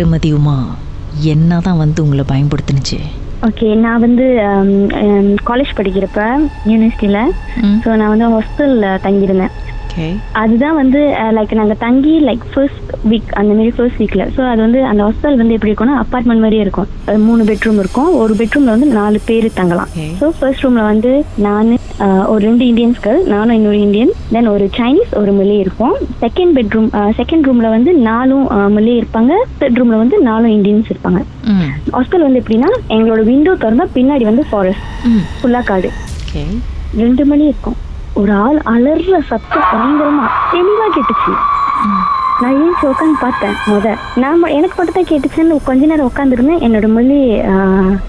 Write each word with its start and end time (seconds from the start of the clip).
திருமதி 0.00 0.28
உமா 0.36 0.58
என்ன 1.32 1.58
தான் 1.64 1.80
வந்து 1.80 1.98
உங்களை 2.04 2.24
பயன்படுத்துனுச்சு? 2.30 2.98
ஓகே 3.46 3.66
நான் 3.84 4.02
வந்து 4.04 4.26
காலேஜ் 5.48 5.72
படிக்கிறப்ப 5.78 6.20
யூனிவர்சிட்டியில் 6.70 7.32
ஸோ 7.82 7.88
நான் 8.00 8.12
வந்து 8.12 8.28
ஹாஸ்டலில் 8.34 9.02
தங்கியிருந்தேன். 9.06 9.52
அதுதான் 10.42 10.76
வந்து 10.80 11.00
லைக் 11.36 11.52
நாங்கள் 11.60 11.80
தங்கி 11.84 12.14
லைக் 12.28 12.44
ஃபர்ஸ்ட் 12.52 12.90
வீக் 13.10 13.30
அந்த 13.40 13.50
மாதிரி 13.56 13.72
ஃபர்ஸ்ட் 13.76 13.98
வீக்கில் 14.02 14.24
ஸோ 14.36 14.42
அது 14.50 14.60
வந்து 14.66 14.80
அந்த 14.90 15.00
ஹாஸ்டல் 15.06 15.38
வந்து 15.40 15.56
எப்படி 15.56 15.70
இருக்கும்னா 15.72 15.96
அப்பார்ட்மெண்ட் 16.02 16.42
மாதிரியே 16.44 16.64
இருக்கும். 16.66 16.88
அது 17.08 17.18
மூணு 17.28 17.42
பெட்ரூம் 17.50 17.80
இருக்கும். 17.82 18.10
ஒரு 18.22 18.34
பெட்ரூமில் 18.40 18.74
வந்து 18.74 18.88
நாலு 18.98 19.20
பேர் 19.28 19.48
தங்கலாம். 19.60 19.90
ஸோ 20.20 20.28
ஃபர்ஸ்ட் 20.38 20.64
ரூமில் 20.66 20.88
வந்து 20.92 21.12
நான் 21.46 21.70
ஒரு 22.32 22.40
ரெண்டு 22.48 22.64
இந்தியன்ஸ் 22.70 23.00
கேர்ள் 23.06 23.24
நானும் 23.34 23.56
இன்னொரு 23.58 23.80
இந்தியன் 23.86 24.12
தென் 24.34 24.50
ஒரு 24.54 24.66
சைனீஸ் 24.78 25.12
ஒரு 25.22 25.32
மிலே 25.40 25.56
இருப்போம். 25.64 25.96
செகண்ட் 26.24 26.54
பெட்ரூம் 26.58 26.88
செகண்ட் 27.20 27.46
ரூமில் 27.48 27.74
வந்து 27.76 27.92
நாலும் 28.08 28.46
மிலே 28.76 28.94
இருப்பாங்க. 29.02 29.32
தேர்ட் 29.60 29.80
ரூமில் 29.80 30.02
வந்து 30.04 30.18
நாலும் 30.30 30.54
இந்தியன்ஸ் 30.58 30.90
இருப்பாங்க. 30.94 31.20
ஹாஸ்டல் 31.96 32.26
வந்து 32.26 32.42
எப்படின்னா 32.42 32.70
எங்களோட 32.96 33.22
விண்டோ 33.30 33.54
திறந்தா 33.64 33.86
பின்னாடி 33.98 34.26
வந்து 34.30 34.44
ஃபாரஸ்ட் 34.50 34.86
ம். 35.12 35.22
ஃபுல்லாக 35.40 35.64
காடு. 35.70 35.90
ரெண்டு 37.02 37.24
மணி 37.30 37.44
இருக்கும். 37.50 37.78
ஒரு 38.14 38.32
ஆள் 38.32 38.58
அலற 38.64 39.20
சத்தம் 39.20 39.68
பயங்கரமா 39.72 40.26
தெளிவா 40.52 40.86
கேட்டுச்சு. 40.94 41.32
நான் 42.40 42.54
ஏன் 42.62 42.74
உட்காந்து 42.82 43.18
பார்த்தேன்? 43.20 43.54
முத. 43.66 43.88
நான் 44.16 44.42
எனக்கு 44.48 44.74
மட்டும் 44.76 44.98
தான் 44.98 45.08
கேட்டுச்சுன்னு 45.10 45.56
கொஞ்ச 45.64 45.86
நேரம் 45.86 46.10
உட்காந்துருந்தேன் 46.10 46.62
என்னோட 46.66 46.88
மொழி 46.88 47.18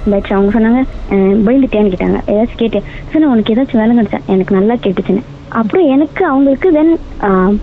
பேட்ச் 0.09 0.33
அவங்க 0.33 0.59
சொன்னாங்க. 0.59 0.79
"அஹ், 1.09 1.37
பயந்துட்டியான்னு 1.45 1.91
கேட்டாங்க. 1.93 2.19
ஏதாச்சும் 2.27 2.61
கேட்டேன். 2.61 2.83
சார் 3.11 3.25
உனக்கு 3.25 3.53
ஏதாச்சும் 3.53 3.77
வேலை 3.77 3.97
கிடைச்சா? 3.97 4.19
எனக்கு 4.25 4.55
நல்லா 4.55 4.73
கேட்டுச்சுன்னு. 4.83 5.21
அப்புறம் 5.51 5.87
எனக்கு 5.87 6.25
அவங்களுக்கு 6.25 6.71
தென் 6.71 6.91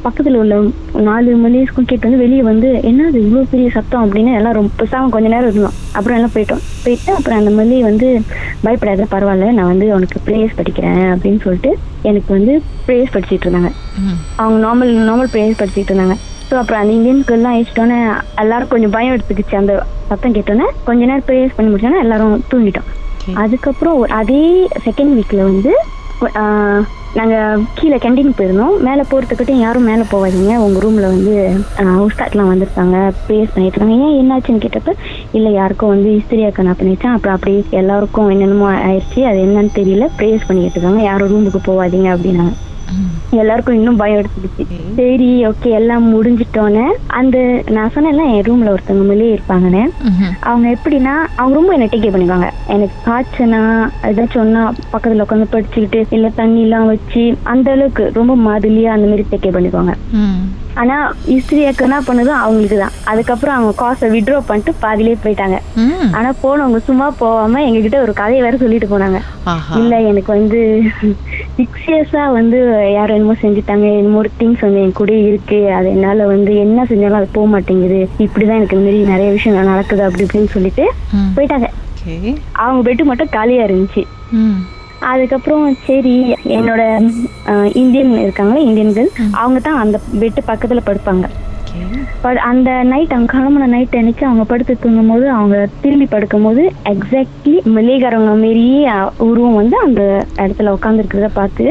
பக்கத்துல 0.05 0.35
உள்ள 0.35 0.57
நாலு 1.01 1.37
மொழிஸ்க்கும் 1.37 1.87
கேட்டு 1.87 2.07
வந்து 2.09 2.23
வெளியே 2.25 2.43
வந்து 2.43 2.69
என்னது 2.83 3.19
இவ்வளோ 3.25 3.47
பெரிய 3.51 3.71
சத்தம்? 3.71 4.05
அப்படின்னு 4.05 4.35
எல்லாம் 4.35 4.53
ரொம்ப 4.53 4.71
பெருசாக 4.79 5.09
கொஞ்ச 5.09 5.29
நேரம் 5.29 5.51
இருந்தோம். 5.51 5.77
அப்புறம் 5.93 6.19
எல்லாம் 6.19 6.35
போயிட்டோம். 6.35 6.63
போயிட்டு 6.85 7.15
அப்புறம் 7.15 7.39
அந்த 7.39 7.51
மொழி 7.51 7.83
வந்து 7.83 8.09
பயப்படாத 8.63 9.07
பரவாயில்ல. 9.13 9.53
நான் 9.53 9.73
வந்து 9.73 9.87
உனக்கு 9.95 10.21
ப்ரேயர்ஸ் 10.27 10.59
படிக்கிறேன். 10.61 11.03
அப்படின்னு 11.15 11.41
சொல்லிட்டு 11.41 11.73
எனக்கு 12.03 12.33
வந்து 12.35 12.55
ப்ரேயர்ஸ் 12.87 13.15
படிச்சிட்டு 13.15 13.47
இருந்தாங்க. 13.47 13.71
அவங்க 14.37 14.59
நார்மல் 14.67 14.93
நார்மல் 15.09 15.33
ப்ரேயர்ஸ் 15.35 15.63
படிச்சுட்டு 15.63 15.93
இருந்தாங்க. 15.93 16.17
ஸோ 16.49 16.57
அப்புறம் 16.59 16.81
அந்த 16.81 16.93
இந்தியன்ஸ்க்கு 16.95 17.37
எல்லாம் 17.37 17.55
அழிச்சிட்டோன்னே 17.55 17.99
எல்லாரும் 18.43 18.71
கொஞ்சம் 18.71 18.95
பயம் 18.95 19.15
எடுத்துக்கிச்சு. 19.15 19.55
அந்த 19.57 19.73
சத்தம் 20.09 20.37
கேட்டோன்னே 20.37 20.67
கொஞ்ச 20.87 21.01
நேரம் 21.05 21.27
ப்ரேயர்ஸ் 21.27 21.57
பண்ணி 21.57 21.71
முடிச்சோன்னே 21.71 22.05
எல்லாரும் 22.05 22.37
தூங்கிட்டோம். 22.53 22.89
அதுக்கப்புறம் 23.43 23.99
அதே 24.19 24.43
செகண்ட் 24.87 25.17
வீக்ல 25.17 25.43
வந்து 25.49 25.73
ஆஹ், 26.41 26.85
நாங்க 27.17 27.35
கீழே 27.75 27.97
கேண்டீன் 27.97 28.37
போயிருந்தோம். 28.39 28.73
மேலே 28.81 29.03
போறதுக்கிட்டையும் 29.11 29.63
யாரும் 29.63 29.85
மேலே 29.85 30.05
போகாதீங்க. 30.11 30.55
உங்க 30.59 30.79
ரூம்ல 30.81 31.07
வந்து 31.13 31.35
உஸ்தாட்லாம் 32.05 32.51
வந்திருக்காங்க. 32.51 32.97
ப்ரேயர்ஸ் 33.27 33.53
பண்ணிட்டு 33.53 33.77
இருக்காங்க 33.77 34.07
ஏன் 34.07 34.19
என்னாச்சுன்னு 34.21 34.65
கேட்டப்ப 34.65 34.95
இல்ல 35.33 35.49
யாருக்கும் 35.51 35.93
வந்து 35.95 36.09
ஹிஸ்திரியாக்க 36.17 36.63
நான் 36.63 36.81
பண்ணிட்டேன் 36.81 37.15
அப்புறம் 37.15 37.37
அப்படி 37.37 37.53
எல்லாருக்கும் 37.81 38.31
என்னென்னமோ 38.31 38.69
ஆயிடுச்சு. 38.83 39.21
அது 39.25 39.39
என்னன்னு 39.47 39.73
தெரியல. 39.73 40.09
ப்ரேயர்ஸ் 40.19 40.49
பண்ணிட்டு 40.49 40.77
இருக்காங்க. 40.77 41.03
யாரும் 41.03 41.31
ரூமுக்கு 41.35 41.63
போகாதீங்க 41.69 42.11
அப்படின்னாங்க. 42.15 42.55
எல்லாருக்கும் 43.33 43.75
இன்னும் 43.75 43.97
பயம் 43.97 44.19
எடுத்துக்கிச்சு. 44.19 44.65
சரி 44.97 45.29
ஓகே 45.47 45.71
எல்லாம் 45.71 46.15
முடிஞ்சிட்டோன்னே 46.15 46.85
அந்த 47.11 47.37
நான் 47.71 47.93
சொன்னேன்ல 47.95 48.25
என் 48.29 48.45
ரூம்ல 48.45 48.73
ஒருத்தவங்க 48.75 49.05
மேலே 49.05 49.27
இருப்பாங்கன்னு. 49.31 49.83
அவங்க 50.43 50.67
எப்படின்னா 50.71 51.15
அவங்க 51.37 51.55
ரொம்ப 51.55 51.73
என்ன 51.73 51.87
டேக் 51.87 52.03
கேர் 52.03 52.15
பண்ணிக்குவாங்க 52.15 52.49
எனக்கு 52.69 52.97
காய்ச்சனா 53.05 53.61
ஏதாச்சும் 54.09 54.45
ஒன்னா 54.45 54.63
பக்கத்துல 54.93 55.25
உட்காந்து 55.25 55.53
படிச்சுக்கிட்டு 55.53 56.01
இல்ல 56.11 56.29
தண்ணி 56.37 56.63
எல்லாம் 56.63 56.87
வச்சு 56.87 57.25
அந்த 57.45 57.71
அளவுக்கு 57.71 58.07
ரொம்ப 58.15 58.37
மாதிரியா 58.47 58.93
அந்த 58.93 59.07
மாதிரி 59.07 59.27
டேக் 59.31 59.45
கேர் 59.45 59.57
பண்ணிக்குவாங்க 59.57 59.95
ஆனா 60.81 60.97
இஸ்திரியாக்கு 61.35 61.85
என்ன 61.87 61.97
பண்ணதும் 62.07 62.41
அவங்களுக்கு 62.43 62.77
தான் 62.83 62.97
அதுக்கப்புறம் 63.11 63.55
அவங்க 63.57 63.73
காசை 63.81 64.09
விட்ரா 64.15 64.41
பண்ணிட்டு 64.49 64.73
பாதியிலே 64.83 65.15
போயிட்டாங்க. 65.25 65.57
ஆனா 66.17 66.31
போனவங்க 66.43 66.81
சும்மா 66.89 67.07
போகாம 67.23 67.63
எங்ககிட்ட 67.69 67.99
ஒரு 68.05 68.13
கதையை 68.21 68.43
வேற 68.45 68.57
சொல்லிட்டு 68.63 68.89
போனாங்க. 68.93 69.21
இல்ல 69.81 70.01
எனக்கு 70.11 70.31
வந்து 70.39 70.61
சிக்ஸ் 71.59 71.89
இயர்ஸா 71.89 72.25
வந்து 72.39 72.61
யாரும் 72.97 73.17
என்னமோ 73.19 73.37
செஞ்சுட்டாங்க. 73.45 73.89
என்னமோ 74.01 74.23
திங்ஸ் 74.41 74.65
வந்து 74.67 74.83
என் 74.85 74.99
கூட 75.01 75.13
இருக்கு. 75.29 75.61
அது 75.79 75.89
என்னால 75.97 76.27
வந்து 76.35 76.55
என்ன 76.65 76.87
செஞ்சாலும் 76.93 77.21
அது 77.21 77.29
போக 77.37 77.49
மாட்டேங்குது. 77.55 78.01
இப்படிதான் 78.27 78.61
எனக்கு 78.61 78.79
இந்த 78.79 78.89
மாதிரி 78.89 79.13
நிறைய 79.13 79.31
விஷயம் 79.37 79.71
நடக்குது 79.73 80.05
அப்படி 80.09 80.27
இப்படின்னு 80.27 80.55
சொல்லிட்டு 80.57 80.87
போயிட்டாங்க. 81.37 81.69
அவங்க 82.65 82.91
பெட்டு 82.91 83.05
மட்டும் 83.05 83.35
காலியா 83.39 83.65
இருந்துச்சு. 83.69 84.05
அதுக்கப்புறம் 85.01 85.77
சரி 85.87 86.15
என்னோட 86.57 86.83
இந்தியன் 87.73 88.13
இருக்காங்களே 88.19 88.63
இந்தியன்கள் 88.63 89.11
அவங்க 89.33 89.61
தான் 89.61 89.79
அந்த 89.79 90.01
பெட்டு 90.21 90.43
பக்கத்துல 90.47 90.83
படுப்பாங்க. 90.87 91.27
அந்த 92.51 92.71
நைட் 92.85 93.13
அவங்க 93.13 93.33
கிளம்புன 93.33 93.67
நைட் 93.67 93.97
அன்னைக்கு 93.97 94.27
அவங்க 94.27 94.45
படுத்து 94.45 94.77
தூங்கும் 94.81 95.09
போது 95.09 95.31
அவங்க 95.31 95.57
திரும்பி 95.81 96.07
படுக்கும் 96.07 96.43
போது 96.43 96.63
எக்ஸாக்ட்லி 96.85 97.55
மல்லிகாரவங்க 97.77 98.35
மாரியே 98.43 98.95
உருவம் 99.19 99.55
வந்து 99.55 99.77
அந்த 99.79 100.03
இடத்துல 100.37 100.75
உட்காந்துருக்கிறத 100.77 101.31
பார்த்து 101.35 101.67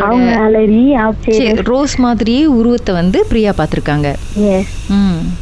அவங்க 0.00 0.30
அலறி 0.44 0.82
ரோஸ் 1.68 1.96
மாதிரியே 1.98 2.46
உருவத்தை 2.56 2.94
வந்து 2.94 3.18
பிரியா 3.28 3.52
பார்த்துருக்காங்க. 3.58 4.08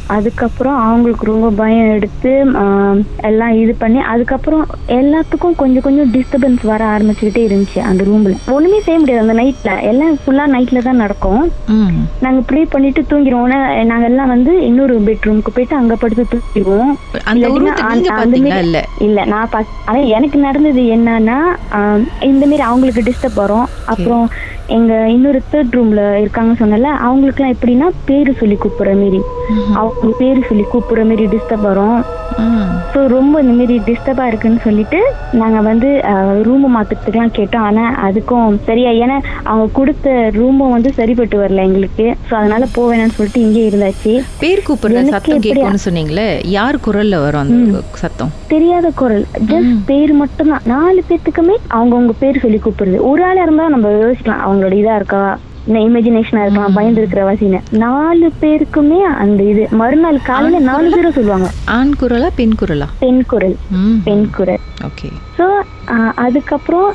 அதுக்கப்புறம் 0.08 0.78
அவங்களுக்கு 0.84 1.24
ரொம்ப 1.24 1.50
பயம் 1.50 1.90
எடுத்து 1.90 2.32
எல்லாம் 3.22 3.54
இது 3.54 3.74
பண்ணி 3.74 4.00
அதுக்கப்புறம் 4.12 4.64
எல்லாத்துக்கும் 4.98 5.56
கொஞ்சம் 5.56 5.82
கொஞ்சம் 5.82 6.10
டிஸ்டர்பன்ஸ் 6.12 6.62
வர 6.62 6.84
ஆரம்பிச்சுக்கிட்டே 6.86 7.42
இருந்துச்சு 7.46 7.80
அந்த 7.80 8.04
ரூம்ல 8.04 8.34
ஒண்ணுமே 8.56 8.80
செய்ய 8.80 8.98
முடியாது 8.98 9.24
அந்த 9.24 9.36
நைட்ல 9.42 9.72
எல்லாம் 9.82 10.18
ஃபுல்லா 10.22 10.46
நைட்ல 10.54 10.78
தான் 10.78 11.02
நடக்கும். 11.04 11.42
நாங்க 12.20 12.40
ப்ரே 12.48 12.62
பண்ணிட்டு 12.64 13.02
தூங்கிடுவோம் 13.10 13.52
நாங்க 13.84 14.03
எல்லாம் 14.04 14.28
வந்து 14.28 14.64
இன்னொரு 14.66 15.00
பெட்ரூமுக்கு 15.00 15.48
போயிட்டு 15.54 15.76
அங்க 15.76 15.96
படுத்து 15.96 16.26
மாதிரி- 18.40 18.60
இல்ல? 18.60 18.88
இல்ல 18.98 19.24
நான் 19.24 19.48
எனக்கு 20.06 20.38
நடந்தது 20.38 20.80
என்னன்னா 20.80 21.38
இந்த 22.20 22.44
மாதிரி 22.44 22.60
அவங்களுக்கு 22.60 23.02
டிஸ்டர்ப் 23.02 23.34
வரும். 23.34 23.68
அப்புறம் 23.86 24.30
எங்க 24.76 24.92
இன்னொரு 25.14 25.40
தேர்ட் 25.52 25.74
ரூம்ல 25.76 26.02
இருக்காங்க 26.20 26.52
சொன்னல 26.60 26.90
அவங்களுக்குலாம் 27.06 27.54
எப்படின்னா 27.54 27.88
பேரு 28.08 28.30
சொல்லி 28.40 28.56
கூப்பிடுற 28.62 28.92
மாரி. 29.00 29.20
அவங்க 29.80 30.12
பேரு 30.20 30.40
சொல்லி 30.48 30.64
கூப்பிடுற 30.72 31.02
மாரி 31.08 31.26
டிஸ்டர்ப் 31.34 31.66
வரும். 31.70 31.98
ஸோ 32.92 33.00
ரொம்ப 33.14 33.34
இந்த 33.42 33.52
மாதிரி 33.58 33.74
டிஸ்டர்பா 33.88 34.24
இருக்குன்னு 34.30 34.60
சொல்லிட்டு 34.64 35.00
நாங்க 35.40 35.58
வந்து 35.68 35.88
ரூம் 36.46 36.64
மாத்துறதுக்குலாம் 36.76 37.34
கேட்டோம். 37.38 37.66
ஆனா 37.68 37.84
அதுக்கும் 38.06 38.58
சரியா 38.68 38.90
ஏன்னா 39.04 39.16
அவங்க 39.50 39.66
கொடுத்த 39.78 40.08
ரூமும் 40.38 40.74
வந்து 40.76 40.92
சரிப்பட்டு 40.98 41.36
வரல 41.42 41.66
எங்களுக்கு. 41.68 42.06
ஸோ 42.28 42.32
அதனால 42.40 42.68
போவேணான்னு 42.76 43.16
சொல்லிட்டு 43.18 43.44
இங்கே 43.46 43.62
இருந்தாச்சு. 43.70 44.14
பேர் 44.42 44.64
கூப்பிடுற 44.68 45.04
சத்தம் 45.14 45.44
கேட்கும்னு 45.46 45.84
சொன்னீங்களே 45.86 46.26
யார் 46.56 46.82
குரல்ல 46.86 47.20
வரும் 47.26 47.44
அந்த 47.44 47.82
சத்தம்? 48.02 48.32
தெரியாத 48.54 48.88
குரல் 49.02 49.26
ஜஸ்ட் 49.52 49.76
பேர் 49.90 50.12
மட்டும்தான். 50.22 50.66
நாலு 50.74 51.02
பேத்துக்குமே 51.10 51.56
அவங்கவுங்க 51.76 52.14
பேர் 52.22 52.42
சொல்லி 52.46 52.60
கூப்பிடுறது. 52.66 52.98
ஒரு 53.10 53.24
ஆளா 53.28 53.42
இருந்தா 53.46 53.68
நம்ம 53.68 53.92
யோசிக்கலாம். 54.04 54.42
அவங்களோட 54.54 54.76
இதா 54.84 54.94
இருக்கா? 55.00 55.24
இமேஜினேஷனா 55.84 56.40
இருக்கலாம் 56.42 56.74
பயந்து 56.76 57.00
இருக்கிற 57.00 57.20
வாசின்னு. 57.26 57.60
நாலு 57.82 58.26
பேருக்குமே 58.40 58.98
அந்த 59.22 59.40
இது. 59.52 59.62
மறுநாள் 59.80 60.18
காலையில 60.26 60.58
நாலு 60.66 60.88
பேரும் 60.94 61.16
சொல்லுவாங்க. 61.18 61.48
ஆண் 61.76 61.94
குரலா 62.00 62.28
பெண் 62.40 62.56
குரலா? 62.60 62.88
பெண் 63.04 63.22
குரல். 63.30 63.56
பெண் 64.08 64.26
குரல். 64.36 64.62
ஓகே. 64.88 65.08
ஸோ 65.38 65.44
அதுக்கப்புறம் 66.24 66.88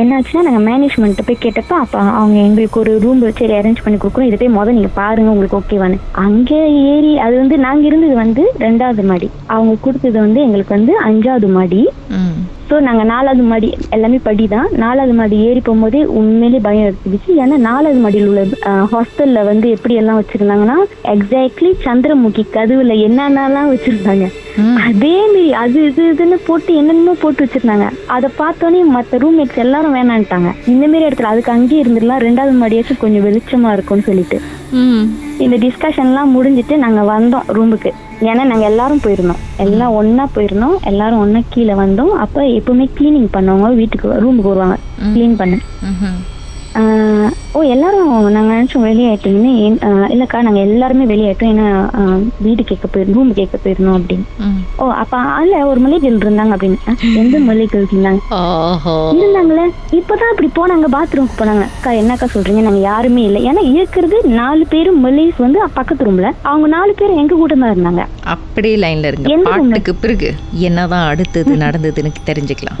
என்னாச்சுன்னா 0.00 0.40
நாங்கள் 0.46 0.64
மேனேஜ்மெண்ட்டை 0.68 1.24
போய் 1.26 1.42
கேட்டப்ப 1.44 1.74
அப்போ 1.82 1.98
அவங்க 2.20 2.36
எங்களுக்கு 2.46 2.80
ஒரு 2.82 2.92
ரூம் 3.04 3.20
சரி 3.40 3.54
அரேஞ்ச் 3.58 3.82
பண்ணி 3.84 3.98
கொடுக்குறோம் 3.98 4.28
இதை 4.28 4.38
போய் 4.40 4.56
முதல் 4.56 4.76
நீங்கள் 4.78 4.96
பாருங்க 4.98 5.32
உங்களுக்கு 5.34 5.58
ஓகேவான்னு 5.60 5.98
அங்கே 6.24 6.60
ஏறி 6.92 7.12
அது 7.26 7.34
வந்து 7.42 7.58
நாங்கள் 7.66 7.88
இருந்தது 7.90 8.14
வந்து 8.24 8.44
ரெண்டாவது 8.66 9.04
மாடி. 9.10 9.28
அவங்க 9.54 9.74
கொடுத்தது 9.86 10.18
வந்து 10.26 10.40
எங்களுக்கு 10.46 10.76
வந்து 10.78 10.94
அஞ்சாவது 11.08 11.50
மாடி. 11.58 11.82
ஸோ 12.68 12.76
நாங்கள் 12.86 13.08
நாலாவது 13.10 13.44
மாடி 13.50 13.68
எல்லாமே 13.96 14.18
படி 14.26 14.44
தான் 14.54 14.66
நாலாவது 14.82 15.14
மாடி 15.18 15.36
ஏறி 15.48 15.60
போகும்போதே 15.66 16.00
உண்மையிலே 16.18 16.58
பயம் 16.66 16.86
எடுத்துக்கிச்சு. 16.88 17.30
ஏன்னா 17.42 17.56
நாலாவது 17.66 18.00
மாடியில் 18.04 18.28
உள்ள 18.30 18.42
ஹாஸ்டலில் 18.92 19.48
வந்து 19.50 19.66
எப்படி 19.76 19.94
எல்லாம் 20.00 20.18
வச்சுருந்தாங்கன்னா 20.20 20.76
எக்ஸாக்ட்லி 21.14 21.70
சந்திரமுகி 21.84 22.44
கதவுல 22.56 22.96
என்னென்னலாம் 23.06 23.70
வச்சுருந்தாங்க. 23.74 24.26
அதே 24.88 25.16
மாரி 25.32 25.44
அது 25.62 25.78
இது 25.90 26.04
இதுன்னு 26.12 26.38
போட்டு 26.48 26.72
என்னென்னமோ 26.80 27.14
போட்டு 27.22 27.44
வச்சிருந்தாங்க. 27.44 27.88
அதை 28.16 28.30
பார்த்தோன்னே 28.42 28.82
மற்ற 28.96 29.20
ரூம்மேட்ஸ் 29.24 29.62
எல்லாரும் 29.64 29.96
வேணான்ட்டாங்க. 29.98 30.50
இந்த 30.72 30.84
மாரி 30.92 31.06
இடத்துல 31.08 31.32
அதுக்கு 31.32 31.54
அங்கேயே 31.56 31.82
இருந்துடலாம். 31.84 32.24
ரெண்டாவது 32.26 32.60
மாடியாச்சும் 32.64 33.02
கொஞ்சம் 33.04 33.26
வெளிச்சமா 33.28 33.72
இருக்கும்னு 33.78 34.08
சொல்லிட்டு. 34.10 34.40
இந்த 35.38 35.56
டிஸ்கஷன்லாம் 35.56 36.32
முடிஞ்சிட்டு 36.34 36.76
நாங்க 36.76 37.02
வந்தோம் 37.12 37.48
ரூமுக்கு 37.56 37.90
ஏன்னா 38.20 38.44
நாங்க 38.44 38.64
எல்லாரும் 38.64 39.00
போயிருந்தோம். 39.04 39.42
எல்லாம் 39.56 39.92
ஒண்ணா 39.92 40.28
போயிருந்தோம். 40.34 40.76
எல்லாரும் 40.84 41.18
ஒண்ணா 41.18 41.40
கீழே 41.48 41.72
வந்தோம். 41.72 42.14
அப்ப 42.24 42.42
எப்பவுமே 42.42 42.86
க்ளீனிங் 42.98 43.28
பண்ணவங்க. 43.32 43.74
வீட்டுக்கு 43.74 44.08
ரூமுக்கு 44.08 44.50
வருவாங்க. 44.50 44.76
க்ளீன் 45.14 45.36
பண்ண. 45.36 45.58
ஓ 47.52 47.62
எல்லாரும் 47.74 48.10
நாங்க 48.34 48.50
நினைச்சோம் 48.54 48.84
வெளியாயிட்டீங்கன்னு 48.88 49.52
இல்லக்கா 50.14 50.42
நாங்க 50.46 50.60
எல்லாருமே 50.60 51.04
வெளியாயிட்டோம் 51.12 51.52
ஏன்னா 51.54 51.68
வீடு 52.40 52.64
கேட்க 52.64 52.86
போயிருந்தோம் 52.88 53.18
ரூம் 53.18 53.32
கேட்க 53.38 53.56
போயிருந்தோம் 53.64 53.96
அப்படின்னு. 53.98 54.26
ஓ 54.76 54.86
அப்ப 55.02 55.16
அல்ல 55.38 55.66
ஒரு 55.66 55.80
மளிகைகள் 55.80 56.18
இருந்தாங்க 56.18 56.54
அப்படின்னு. 56.56 56.78
எந்த 57.22 57.38
மளிகைகள் 57.38 57.86
இருந்தாங்க? 57.90 58.20
இருந்தாங்களே? 59.20 59.64
இப்பதான் 60.00 60.32
அப்படி 60.32 60.50
போனாங்க 60.58 60.88
பாத்ரூம்க்கு 60.96 61.38
போனாங்க. 61.40 61.64
அக்கா 61.78 61.90
என்னக்கா 61.90 62.28
சொல்றீங்க? 62.34 62.60
நாங்க 62.60 62.82
யாருமே 62.90 63.22
இல்லை. 63.22 63.42
ஏன்னா 63.50 63.64
இருக்கிறது 63.72 64.18
நாலு 64.40 64.66
பேரும் 64.74 65.02
மல்லிஸ் 65.06 65.42
வந்து 65.46 65.60
பக்கத்து 65.80 66.04
ரூம்ல 66.08 66.30
அவங்க 66.42 66.66
நாலு 66.76 66.94
பேரும் 66.94 67.16
எங்க 67.16 67.34
கூட 67.34 67.54
தான் 67.54 67.74
இருந்தாங்க? 67.76 68.04
அப்படியே 68.36 68.76
லைன்ல 68.76 69.10
இருங்க. 69.12 69.28
ல? 69.28 69.42
பாட்டுக்கு 69.48 69.94
பிறகு 69.94 70.30
என்னதான் 70.68 71.08
அடுத்தது 71.08 71.56
நடந்ததுன்னு 71.56 72.12
தெரிஞ்சுக்கலாம். 72.30 72.80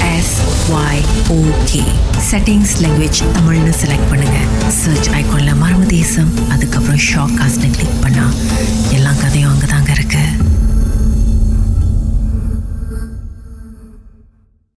S 0.21 0.35
Y 0.79 1.01
okay 1.35 1.81
settings 2.29 2.73
language 2.81 3.21
தமிழ்னு 3.37 3.73
செலக்ட் 3.81 4.09
பண்ணுங்க. 4.09 4.37
சர்ச் 4.81 5.09
ஐகான்ல 5.21 5.53
மர்ம 5.63 5.85
தேசம் 5.85 6.31
அதுக்கப்புறம் 6.49 7.03
ஷாக் 7.09 7.37
காஸ்ட்னு 7.41 7.71
கிளிக் 7.77 7.99
பண்ணா 8.01 8.27
எல்லா 8.91 9.13
கதையும் 9.23 9.51
அங்கே 9.51 9.67